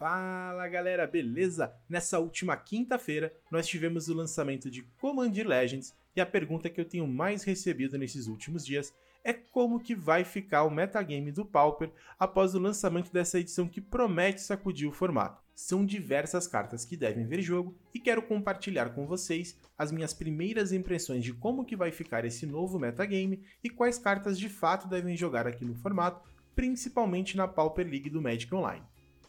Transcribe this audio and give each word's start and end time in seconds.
Fala 0.00 0.66
galera, 0.66 1.06
beleza? 1.06 1.74
Nessa 1.86 2.18
última 2.18 2.56
quinta-feira 2.56 3.34
nós 3.50 3.66
tivemos 3.66 4.08
o 4.08 4.14
lançamento 4.14 4.70
de 4.70 4.82
Command 4.98 5.30
Legends 5.30 5.94
e 6.16 6.22
a 6.22 6.24
pergunta 6.24 6.70
que 6.70 6.80
eu 6.80 6.86
tenho 6.86 7.06
mais 7.06 7.44
recebido 7.44 7.98
nesses 7.98 8.26
últimos 8.26 8.64
dias 8.64 8.94
é 9.22 9.34
como 9.34 9.78
que 9.78 9.94
vai 9.94 10.24
ficar 10.24 10.62
o 10.62 10.70
metagame 10.70 11.30
do 11.30 11.44
Pauper 11.44 11.90
após 12.18 12.54
o 12.54 12.58
lançamento 12.58 13.12
dessa 13.12 13.38
edição 13.38 13.68
que 13.68 13.78
promete 13.78 14.40
sacudir 14.40 14.88
o 14.88 14.92
formato. 14.92 15.42
São 15.54 15.84
diversas 15.84 16.48
cartas 16.48 16.86
que 16.86 16.96
devem 16.96 17.26
ver 17.26 17.42
jogo 17.42 17.76
e 17.92 18.00
quero 18.00 18.22
compartilhar 18.22 18.94
com 18.94 19.06
vocês 19.06 19.54
as 19.76 19.92
minhas 19.92 20.14
primeiras 20.14 20.72
impressões 20.72 21.22
de 21.22 21.34
como 21.34 21.62
que 21.62 21.76
vai 21.76 21.92
ficar 21.92 22.24
esse 22.24 22.46
novo 22.46 22.78
metagame 22.78 23.42
e 23.62 23.68
quais 23.68 23.98
cartas 23.98 24.38
de 24.38 24.48
fato 24.48 24.88
devem 24.88 25.14
jogar 25.14 25.46
aqui 25.46 25.62
no 25.62 25.74
formato, 25.74 26.26
principalmente 26.56 27.36
na 27.36 27.46
Pauper 27.46 27.86
League 27.86 28.08
do 28.08 28.22
Magic 28.22 28.54
Online. 28.54 28.82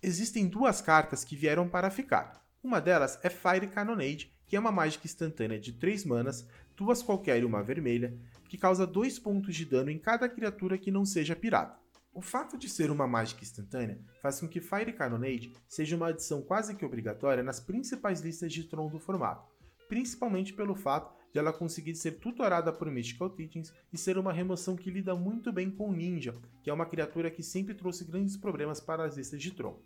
Existem 0.03 0.47
duas 0.47 0.81
cartas 0.81 1.23
que 1.23 1.35
vieram 1.35 1.69
para 1.69 1.91
ficar. 1.91 2.43
Uma 2.63 2.81
delas 2.81 3.19
é 3.21 3.29
Fire 3.29 3.67
Cannonade, 3.67 4.35
que 4.47 4.55
é 4.55 4.59
uma 4.59 4.71
mágica 4.71 5.05
instantânea 5.05 5.59
de 5.59 5.73
3 5.73 6.05
manas, 6.05 6.47
duas 6.75 7.03
qualquer 7.03 7.39
e 7.39 7.45
uma 7.45 7.61
vermelha, 7.61 8.17
que 8.49 8.57
causa 8.57 8.87
2 8.87 9.19
pontos 9.19 9.55
de 9.55 9.63
dano 9.63 9.91
em 9.91 9.99
cada 9.99 10.27
criatura 10.27 10.75
que 10.75 10.89
não 10.89 11.05
seja 11.05 11.35
pirata. 11.35 11.79
O 12.11 12.19
fato 12.19 12.57
de 12.57 12.67
ser 12.67 12.89
uma 12.89 13.05
mágica 13.05 13.43
instantânea 13.43 14.01
faz 14.23 14.39
com 14.39 14.47
que 14.47 14.59
Fire 14.59 14.91
Cannonade 14.91 15.53
seja 15.69 15.95
uma 15.95 16.07
adição 16.07 16.41
quase 16.41 16.73
que 16.73 16.83
obrigatória 16.83 17.43
nas 17.43 17.59
principais 17.59 18.21
listas 18.21 18.51
de 18.51 18.63
Tron 18.63 18.89
do 18.89 18.99
formato, 18.99 19.50
principalmente 19.91 20.53
pelo 20.53 20.73
fato 20.73 21.13
de 21.33 21.37
ela 21.37 21.51
conseguir 21.51 21.95
ser 21.95 22.13
tutorada 22.13 22.71
por 22.71 22.89
Mystical 22.89 23.29
Teachings 23.29 23.73
e 23.91 23.97
ser 23.97 24.17
uma 24.17 24.31
remoção 24.31 24.73
que 24.73 24.89
lida 24.89 25.13
muito 25.13 25.51
bem 25.51 25.69
com 25.69 25.91
Ninja, 25.91 26.33
que 26.63 26.69
é 26.69 26.73
uma 26.73 26.85
criatura 26.85 27.29
que 27.29 27.43
sempre 27.43 27.75
trouxe 27.75 28.05
grandes 28.05 28.37
problemas 28.37 28.79
para 28.79 29.03
as 29.03 29.17
listas 29.17 29.41
de 29.41 29.51
Tron. 29.51 29.77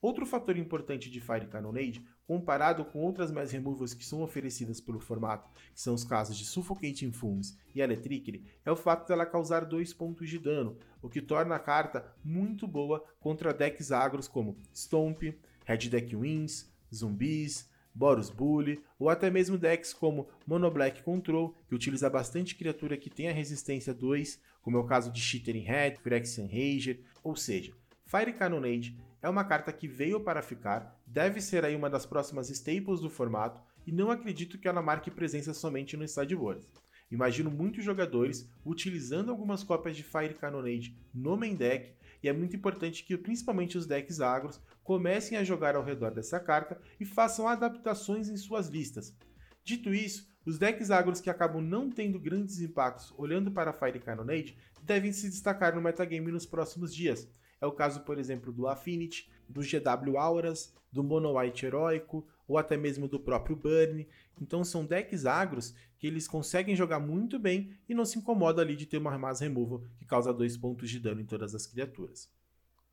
Outro 0.00 0.24
fator 0.24 0.56
importante 0.56 1.10
de 1.10 1.20
Fire 1.20 1.48
Cannonade, 1.48 2.02
comparado 2.26 2.82
com 2.82 3.00
outras 3.00 3.30
mais 3.30 3.52
removals 3.52 3.92
que 3.92 4.06
são 4.06 4.22
oferecidas 4.22 4.80
pelo 4.80 4.98
formato, 4.98 5.50
que 5.74 5.82
são 5.82 5.92
os 5.92 6.02
casos 6.02 6.38
de 6.38 6.46
Suffocating 6.46 7.12
Fumes 7.12 7.54
e 7.74 7.82
Electricity, 7.82 8.46
é 8.64 8.72
o 8.72 8.76
fato 8.76 9.06
dela 9.06 9.26
causar 9.26 9.66
2 9.66 9.92
pontos 9.92 10.30
de 10.30 10.38
dano, 10.38 10.78
o 11.02 11.10
que 11.10 11.20
torna 11.20 11.56
a 11.56 11.60
carta 11.60 12.10
muito 12.24 12.66
boa 12.66 13.04
contra 13.20 13.52
decks 13.52 13.92
agros 13.92 14.26
como 14.26 14.56
Stomp, 14.74 15.24
Red 15.66 15.90
Deck 15.90 16.16
Wins, 16.16 16.72
Zumbis, 16.90 17.70
Boros 17.94 18.30
Bully, 18.30 18.82
ou 18.98 19.08
até 19.08 19.30
mesmo 19.30 19.58
decks 19.58 19.92
como 19.92 20.28
Mono 20.46 20.70
Black 20.70 21.02
Control, 21.02 21.54
que 21.68 21.74
utiliza 21.74 22.08
bastante 22.08 22.54
criatura 22.54 22.96
que 22.96 23.10
tem 23.10 23.28
a 23.28 23.32
resistência 23.32 23.92
2, 23.92 24.40
como 24.62 24.76
é 24.76 24.80
o 24.80 24.86
caso 24.86 25.12
de 25.12 25.20
Shittering 25.20 25.64
Head, 25.64 26.00
Phyrexian 26.00 26.46
Rager, 26.46 27.00
ou 27.22 27.36
seja, 27.36 27.72
Fire 28.06 28.32
Cannonade 28.32 28.96
é 29.22 29.28
uma 29.28 29.44
carta 29.44 29.72
que 29.72 29.86
veio 29.86 30.20
para 30.20 30.42
ficar, 30.42 31.00
deve 31.06 31.40
ser 31.40 31.64
aí 31.64 31.76
uma 31.76 31.88
das 31.88 32.04
próximas 32.04 32.50
staples 32.50 33.00
do 33.00 33.08
formato, 33.08 33.60
e 33.86 33.92
não 33.92 34.10
acredito 34.10 34.58
que 34.58 34.68
ela 34.68 34.82
marque 34.82 35.10
presença 35.10 35.52
somente 35.52 35.96
no 35.96 36.06
Sideboard. 36.06 36.66
Imagino 37.10 37.50
muitos 37.50 37.84
jogadores 37.84 38.50
utilizando 38.64 39.30
algumas 39.30 39.62
cópias 39.62 39.94
de 39.94 40.02
Fire 40.02 40.34
Cannonade 40.34 40.96
no 41.12 41.36
main 41.36 41.54
deck 41.54 41.92
e 42.22 42.28
é 42.28 42.32
muito 42.32 42.56
importante 42.56 43.04
que 43.04 43.18
principalmente 43.18 43.76
os 43.76 43.86
decks 43.86 44.20
agros 44.20 44.60
comecem 44.82 45.38
a 45.38 45.44
jogar 45.44 45.76
ao 45.76 45.84
redor 45.84 46.10
dessa 46.10 46.40
carta 46.40 46.80
e 46.98 47.04
façam 47.04 47.46
adaptações 47.46 48.28
em 48.28 48.36
suas 48.36 48.68
listas. 48.68 49.16
Dito 49.64 49.94
isso, 49.94 50.28
os 50.44 50.58
decks 50.58 50.90
agros 50.90 51.20
que 51.20 51.30
acabam 51.30 51.62
não 51.62 51.88
tendo 51.88 52.18
grandes 52.18 52.60
impactos 52.60 53.14
olhando 53.16 53.50
para 53.50 53.72
Fire 53.72 54.00
Cannonade 54.00 54.56
devem 54.82 55.12
se 55.12 55.28
destacar 55.30 55.74
no 55.74 55.80
metagame 55.80 56.32
nos 56.32 56.44
próximos 56.44 56.94
dias. 56.94 57.28
É 57.60 57.66
o 57.66 57.72
caso, 57.72 58.00
por 58.00 58.18
exemplo, 58.18 58.52
do 58.52 58.66
Affinity, 58.66 59.30
do 59.48 59.60
GW 59.60 60.18
Auras, 60.18 60.74
do 60.90 61.04
Mono 61.04 61.38
White 61.38 61.64
Heróico 61.64 62.26
ou 62.48 62.58
até 62.58 62.76
mesmo 62.76 63.06
do 63.06 63.20
próprio 63.20 63.54
Burn. 63.54 64.06
Então 64.40 64.64
são 64.64 64.84
decks 64.84 65.26
agros 65.26 65.74
que 65.96 66.08
eles 66.08 66.26
conseguem 66.26 66.74
jogar 66.74 66.98
muito 66.98 67.38
bem 67.38 67.72
e 67.88 67.94
não 67.94 68.04
se 68.04 68.18
incomoda 68.18 68.60
ali 68.60 68.74
de 68.74 68.86
ter 68.86 68.98
uma 68.98 69.16
Mass 69.16 69.38
Removal 69.38 69.84
que 69.96 70.04
causa 70.04 70.34
2 70.34 70.56
pontos 70.56 70.90
de 70.90 70.98
dano 70.98 71.20
em 71.20 71.24
todas 71.24 71.54
as 71.54 71.66
criaturas. 71.66 72.28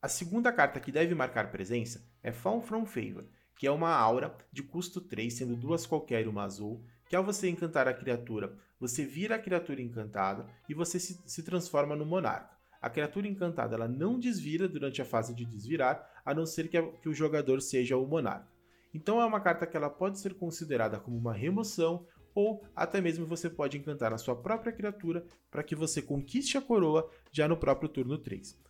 A 0.01 0.07
segunda 0.07 0.49
carta 0.53 0.79
que 0.79 0.93
deve 0.93 1.13
marcar 1.13 1.51
presença 1.51 2.01
é 2.23 2.31
Fall 2.31 2.61
From 2.61 2.85
Favor, 2.85 3.25
que 3.57 3.67
é 3.67 3.71
uma 3.71 3.93
aura 3.93 4.33
de 4.49 4.63
custo 4.63 5.01
3, 5.01 5.33
sendo 5.33 5.57
duas 5.57 5.85
qualquer 5.85 6.23
e 6.23 6.27
uma 6.29 6.45
azul, 6.45 6.81
que 7.09 7.17
ao 7.17 7.23
você 7.23 7.49
encantar 7.49 7.85
a 7.85 7.93
criatura, 7.93 8.57
você 8.79 9.05
vira 9.05 9.35
a 9.35 9.39
criatura 9.39 9.81
encantada 9.81 10.47
e 10.69 10.73
você 10.73 11.01
se, 11.01 11.19
se 11.25 11.43
transforma 11.43 11.97
no 11.97 12.05
monarca. 12.05 12.57
A 12.81 12.89
criatura 12.89 13.27
encantada 13.27 13.75
ela 13.75 13.89
não 13.89 14.17
desvira 14.17 14.69
durante 14.69 15.01
a 15.01 15.05
fase 15.05 15.35
de 15.35 15.43
desvirar, 15.43 16.09
a 16.23 16.33
não 16.33 16.45
ser 16.45 16.69
que, 16.69 16.77
a, 16.77 16.91
que 16.93 17.09
o 17.09 17.13
jogador 17.13 17.59
seja 17.61 17.97
o 17.97 18.07
monarca. 18.07 18.47
Então 18.93 19.19
é 19.19 19.25
uma 19.25 19.41
carta 19.41 19.67
que 19.67 19.75
ela 19.75 19.89
pode 19.89 20.17
ser 20.17 20.33
considerada 20.33 20.97
como 20.97 21.17
uma 21.17 21.33
remoção 21.33 22.07
ou 22.33 22.63
até 22.73 23.01
mesmo 23.01 23.25
você 23.25 23.49
pode 23.49 23.77
encantar 23.77 24.13
a 24.13 24.17
sua 24.17 24.37
própria 24.37 24.71
criatura 24.71 25.25
para 25.51 25.61
que 25.61 25.75
você 25.75 26.01
conquiste 26.01 26.57
a 26.57 26.61
coroa 26.61 27.11
já 27.33 27.49
no 27.49 27.57
próprio 27.57 27.89
turno 27.89 28.17
3. 28.17 28.68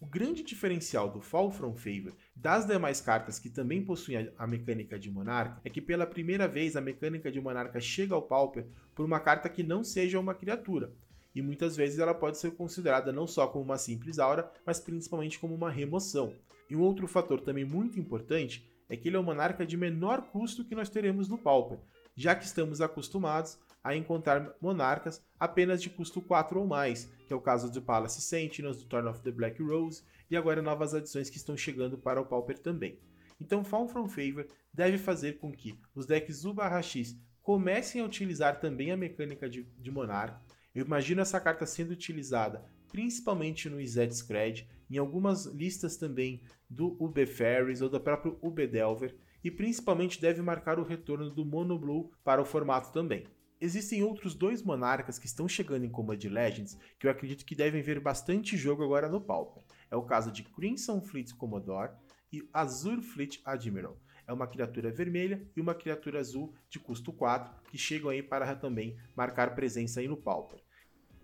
O 0.00 0.06
grande 0.06 0.44
diferencial 0.44 1.10
do 1.10 1.20
Fall 1.20 1.50
From 1.50 1.74
Favor 1.74 2.12
das 2.34 2.64
demais 2.64 3.00
cartas 3.00 3.40
que 3.40 3.50
também 3.50 3.84
possuem 3.84 4.30
a 4.38 4.46
mecânica 4.46 4.96
de 4.96 5.10
Monarca 5.10 5.60
é 5.64 5.68
que 5.68 5.80
pela 5.80 6.06
primeira 6.06 6.46
vez 6.46 6.76
a 6.76 6.80
mecânica 6.80 7.32
de 7.32 7.40
Monarca 7.40 7.80
chega 7.80 8.14
ao 8.14 8.22
Pauper 8.22 8.64
por 8.94 9.04
uma 9.04 9.18
carta 9.18 9.48
que 9.48 9.64
não 9.64 9.82
seja 9.82 10.20
uma 10.20 10.36
criatura 10.36 10.92
e 11.34 11.42
muitas 11.42 11.76
vezes 11.76 11.98
ela 11.98 12.14
pode 12.14 12.38
ser 12.38 12.52
considerada 12.52 13.12
não 13.12 13.26
só 13.26 13.46
como 13.48 13.64
uma 13.64 13.76
simples 13.76 14.20
aura, 14.20 14.50
mas 14.64 14.78
principalmente 14.78 15.38
como 15.38 15.54
uma 15.54 15.70
remoção. 15.70 16.32
E 16.70 16.76
um 16.76 16.80
outro 16.80 17.08
fator 17.08 17.40
também 17.40 17.64
muito 17.64 17.98
importante 17.98 18.68
é 18.88 18.96
que 18.96 19.08
ele 19.08 19.16
é 19.16 19.20
o 19.20 19.22
monarca 19.22 19.66
de 19.66 19.76
menor 19.76 20.22
custo 20.22 20.64
que 20.64 20.74
nós 20.74 20.88
teremos 20.88 21.28
no 21.28 21.38
Pauper, 21.38 21.78
já 22.16 22.34
que 22.34 22.44
estamos 22.44 22.80
acostumados 22.80 23.58
a 23.82 23.94
encontrar 23.94 24.54
monarcas 24.60 25.22
apenas 25.38 25.82
de 25.82 25.90
custo 25.90 26.20
4 26.20 26.60
ou 26.60 26.66
mais, 26.66 27.10
que 27.28 27.32
é 27.32 27.36
o 27.36 27.40
caso 27.40 27.70
do 27.70 27.80
Palace 27.80 28.20
Sentinels, 28.20 28.78
do 28.78 28.88
Turn 28.88 29.08
of 29.08 29.20
the 29.20 29.30
Black 29.30 29.62
Rose 29.62 30.02
e 30.28 30.36
agora 30.36 30.60
novas 30.60 30.94
adições 30.94 31.30
que 31.30 31.36
estão 31.36 31.56
chegando 31.56 31.96
para 31.96 32.20
o 32.20 32.26
Pauper 32.26 32.58
também. 32.58 32.98
Então 33.40 33.62
Fall 33.62 33.86
From 33.86 34.08
Favor 34.08 34.48
deve 34.74 34.98
fazer 34.98 35.38
com 35.38 35.52
que 35.52 35.78
os 35.94 36.06
decks 36.06 36.44
U/X 36.44 37.16
comecem 37.40 38.00
a 38.00 38.04
utilizar 38.04 38.58
também 38.58 38.90
a 38.90 38.96
mecânica 38.96 39.48
de, 39.48 39.62
de 39.62 39.90
monarca 39.90 40.42
eu 40.74 40.84
imagino 40.84 41.20
essa 41.20 41.40
carta 41.40 41.66
sendo 41.66 41.90
utilizada 41.90 42.64
principalmente 42.90 43.68
no 43.68 43.84
Zed 43.84 44.14
Scred, 44.14 44.68
em 44.90 44.96
algumas 44.96 45.44
listas 45.44 45.96
também 45.96 46.40
do 46.70 46.96
UB 46.98 47.26
Ferries 47.26 47.82
ou 47.82 47.88
do 47.88 48.00
próprio 48.00 48.38
UB 48.40 48.66
Delver, 48.66 49.14
e 49.44 49.50
principalmente 49.50 50.20
deve 50.20 50.40
marcar 50.40 50.78
o 50.78 50.84
retorno 50.84 51.30
do 51.30 51.44
Mono 51.44 51.78
Blue 51.78 52.10
para 52.24 52.40
o 52.40 52.46
formato 52.46 52.92
também. 52.92 53.26
Existem 53.60 54.04
outros 54.04 54.36
dois 54.36 54.62
monarcas 54.62 55.18
que 55.18 55.26
estão 55.26 55.48
chegando 55.48 55.84
em 55.84 55.90
Combat 55.90 56.28
Legends 56.28 56.78
que 56.96 57.08
eu 57.08 57.10
acredito 57.10 57.44
que 57.44 57.56
devem 57.56 57.82
ver 57.82 57.98
bastante 57.98 58.56
jogo 58.56 58.84
agora 58.84 59.08
no 59.08 59.20
Pauper. 59.20 59.64
É 59.90 59.96
o 59.96 60.04
caso 60.04 60.30
de 60.30 60.44
Crimson 60.44 61.00
Fleet 61.00 61.34
Commodore 61.34 61.90
e 62.32 62.48
Azure 62.52 63.02
Fleet 63.02 63.40
Admiral. 63.44 63.98
É 64.28 64.32
uma 64.32 64.46
criatura 64.46 64.92
vermelha 64.92 65.44
e 65.56 65.60
uma 65.60 65.74
criatura 65.74 66.20
azul 66.20 66.54
de 66.70 66.78
custo 66.78 67.12
4 67.12 67.52
que 67.68 67.76
chegam 67.76 68.10
aí 68.10 68.22
para 68.22 68.54
também 68.54 68.96
marcar 69.16 69.56
presença 69.56 69.98
aí 69.98 70.06
no 70.06 70.16
Pauper. 70.16 70.62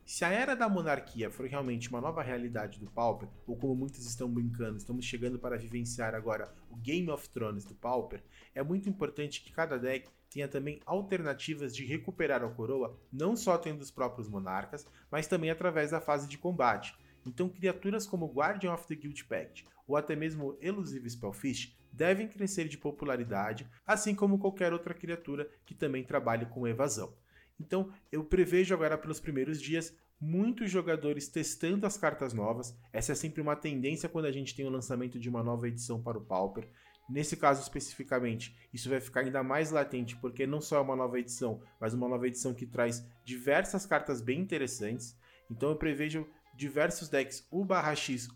Se 0.04 0.24
a 0.24 0.28
era 0.28 0.56
da 0.56 0.68
monarquia 0.68 1.30
for 1.30 1.46
realmente 1.46 1.88
uma 1.88 2.00
nova 2.00 2.22
realidade 2.22 2.80
do 2.80 2.90
Pauper, 2.90 3.28
ou 3.46 3.56
como 3.56 3.74
muitos 3.76 4.04
estão 4.06 4.28
brincando, 4.28 4.76
estamos 4.76 5.04
chegando 5.04 5.38
para 5.38 5.56
vivenciar 5.56 6.14
agora 6.14 6.52
o 6.68 6.76
Game 6.76 7.08
of 7.10 7.28
Thrones 7.30 7.64
do 7.64 7.74
Pauper, 7.74 8.22
é 8.54 8.62
muito 8.62 8.88
importante 8.88 9.42
que 9.42 9.52
cada 9.52 9.78
deck 9.78 10.10
tenha 10.34 10.48
também 10.48 10.80
alternativas 10.84 11.74
de 11.74 11.86
recuperar 11.86 12.42
a 12.42 12.48
coroa, 12.48 12.98
não 13.12 13.36
só 13.36 13.56
tendo 13.56 13.80
os 13.80 13.90
próprios 13.92 14.28
monarcas, 14.28 14.84
mas 15.08 15.28
também 15.28 15.48
através 15.48 15.92
da 15.92 16.00
fase 16.00 16.28
de 16.28 16.36
combate. 16.36 16.92
Então, 17.24 17.48
criaturas 17.48 18.04
como 18.04 18.26
Guardian 18.26 18.74
of 18.74 18.86
the 18.88 18.96
Guild 18.96 19.24
Pact 19.26 19.64
ou 19.86 19.96
até 19.96 20.16
mesmo 20.16 20.58
Elusive 20.60 21.08
Spellfish 21.08 21.78
devem 21.92 22.26
crescer 22.26 22.66
de 22.66 22.76
popularidade, 22.76 23.68
assim 23.86 24.12
como 24.12 24.38
qualquer 24.38 24.72
outra 24.72 24.92
criatura 24.92 25.48
que 25.64 25.74
também 25.74 26.02
trabalhe 26.02 26.46
com 26.46 26.66
evasão. 26.66 27.14
Então, 27.60 27.92
eu 28.10 28.24
prevejo 28.24 28.74
agora 28.74 28.98
pelos 28.98 29.20
primeiros 29.20 29.62
dias 29.62 29.96
muitos 30.20 30.68
jogadores 30.68 31.28
testando 31.28 31.86
as 31.86 31.96
cartas 31.96 32.32
novas. 32.32 32.76
Essa 32.92 33.12
é 33.12 33.14
sempre 33.14 33.40
uma 33.40 33.54
tendência 33.54 34.08
quando 34.08 34.24
a 34.24 34.32
gente 34.32 34.54
tem 34.54 34.66
o 34.66 34.70
lançamento 34.70 35.20
de 35.20 35.28
uma 35.28 35.44
nova 35.44 35.68
edição 35.68 36.02
para 36.02 36.18
o 36.18 36.24
Pauper. 36.24 36.68
Nesse 37.08 37.36
caso 37.36 37.62
especificamente, 37.62 38.56
isso 38.72 38.88
vai 38.88 39.00
ficar 39.00 39.20
ainda 39.20 39.42
mais 39.42 39.70
latente 39.70 40.16
porque 40.16 40.46
não 40.46 40.60
só 40.60 40.78
é 40.78 40.80
uma 40.80 40.96
nova 40.96 41.18
edição, 41.18 41.60
mas 41.78 41.92
uma 41.92 42.08
nova 42.08 42.26
edição 42.26 42.54
que 42.54 42.66
traz 42.66 43.06
diversas 43.24 43.84
cartas 43.84 44.20
bem 44.22 44.40
interessantes. 44.40 45.16
Então 45.50 45.70
eu 45.70 45.76
prevejo 45.76 46.26
diversos 46.54 47.08
decks 47.08 47.46
U/X 47.52 48.28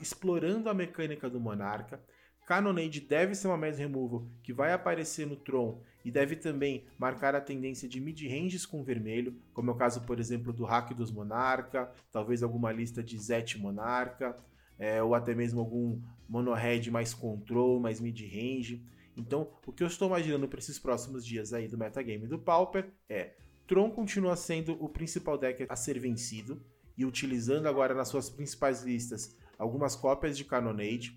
explorando 0.00 0.68
a 0.68 0.74
mecânica 0.74 1.30
do 1.30 1.40
Monarca. 1.40 2.02
Cannonade 2.46 3.00
deve 3.00 3.34
ser 3.34 3.46
uma 3.46 3.56
mass 3.56 3.78
removal 3.78 4.28
que 4.42 4.52
vai 4.52 4.72
aparecer 4.72 5.26
no 5.26 5.36
Tron 5.36 5.80
e 6.04 6.10
deve 6.10 6.34
também 6.34 6.84
marcar 6.98 7.34
a 7.34 7.40
tendência 7.40 7.88
de 7.88 8.00
mid-ranges 8.00 8.66
com 8.66 8.82
vermelho, 8.82 9.40
como 9.54 9.70
é 9.70 9.74
o 9.74 9.76
caso, 9.76 10.02
por 10.02 10.18
exemplo, 10.18 10.52
do 10.52 10.64
Hack 10.64 10.92
dos 10.92 11.12
Monarca, 11.12 11.92
talvez 12.10 12.42
alguma 12.42 12.72
lista 12.72 13.02
de 13.02 13.16
Zet 13.18 13.56
Monarca. 13.56 14.36
É, 14.80 15.02
ou 15.02 15.14
até 15.14 15.34
mesmo 15.34 15.60
algum 15.60 16.00
mono-head 16.26 16.90
mais 16.90 17.12
control, 17.12 17.78
mais 17.78 18.00
mid-range. 18.00 18.82
Então, 19.14 19.52
o 19.66 19.72
que 19.72 19.82
eu 19.82 19.86
estou 19.86 20.08
imaginando 20.08 20.48
para 20.48 20.58
esses 20.58 20.78
próximos 20.78 21.24
dias 21.24 21.52
aí 21.52 21.68
do 21.68 21.76
metagame 21.76 22.26
do 22.26 22.38
Pauper 22.38 22.90
é 23.08 23.34
Tron 23.66 23.90
continua 23.90 24.34
sendo 24.34 24.82
o 24.82 24.88
principal 24.88 25.36
deck 25.36 25.66
a 25.68 25.76
ser 25.76 25.98
vencido 25.98 26.64
e 26.96 27.04
utilizando 27.04 27.66
agora 27.66 27.94
nas 27.94 28.08
suas 28.08 28.30
principais 28.30 28.82
listas 28.82 29.36
algumas 29.58 29.94
cópias 29.94 30.36
de 30.36 30.44
Cannonade. 30.44 31.16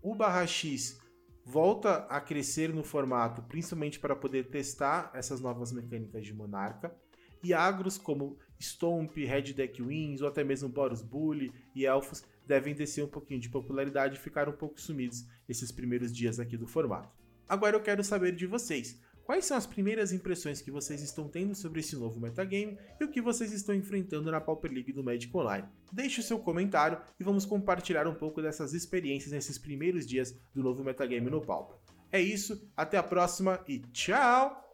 O 0.00 0.14
barra 0.14 0.46
X 0.46 1.00
volta 1.44 2.06
a 2.08 2.20
crescer 2.20 2.72
no 2.72 2.84
formato, 2.84 3.42
principalmente 3.42 3.98
para 3.98 4.14
poder 4.14 4.48
testar 4.48 5.10
essas 5.14 5.40
novas 5.40 5.72
mecânicas 5.72 6.24
de 6.24 6.32
Monarca. 6.32 6.94
E 7.42 7.52
agros 7.52 7.98
como 7.98 8.38
Stomp, 8.60 9.16
Red 9.16 9.54
Deck 9.54 9.82
Wings 9.82 10.20
ou 10.20 10.28
até 10.28 10.44
mesmo 10.44 10.68
Boros 10.68 11.02
Bully 11.02 11.52
e 11.74 11.86
Elfos 11.86 12.22
devem 12.50 12.74
descer 12.74 13.04
um 13.04 13.08
pouquinho 13.08 13.38
de 13.38 13.48
popularidade 13.48 14.16
e 14.16 14.20
ficar 14.20 14.48
um 14.48 14.52
pouco 14.52 14.80
sumidos 14.80 15.24
esses 15.48 15.70
primeiros 15.70 16.12
dias 16.12 16.40
aqui 16.40 16.56
do 16.56 16.66
formato. 16.66 17.16
Agora 17.48 17.76
eu 17.76 17.80
quero 17.80 18.02
saber 18.02 18.34
de 18.34 18.44
vocês. 18.44 19.00
Quais 19.22 19.44
são 19.44 19.56
as 19.56 19.66
primeiras 19.66 20.12
impressões 20.12 20.60
que 20.60 20.72
vocês 20.72 21.00
estão 21.00 21.28
tendo 21.28 21.54
sobre 21.54 21.78
esse 21.78 21.94
novo 21.94 22.18
metagame 22.18 22.76
e 23.00 23.04
o 23.04 23.08
que 23.08 23.20
vocês 23.20 23.52
estão 23.52 23.72
enfrentando 23.72 24.32
na 24.32 24.40
Pauper 24.40 24.72
League 24.72 24.92
do 24.92 25.04
Magic 25.04 25.34
Online? 25.36 25.68
Deixe 25.92 26.20
o 26.20 26.24
seu 26.24 26.40
comentário 26.40 27.00
e 27.20 27.22
vamos 27.22 27.46
compartilhar 27.46 28.08
um 28.08 28.14
pouco 28.14 28.42
dessas 28.42 28.74
experiências 28.74 29.30
nesses 29.30 29.56
primeiros 29.56 30.04
dias 30.04 30.36
do 30.52 30.64
novo 30.64 30.82
metagame 30.82 31.30
no 31.30 31.40
Pauper. 31.40 31.76
É 32.10 32.20
isso, 32.20 32.68
até 32.76 32.98
a 32.98 33.02
próxima 33.04 33.62
e 33.68 33.78
tchau! 33.92 34.69